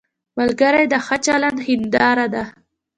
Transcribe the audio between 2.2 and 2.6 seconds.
ده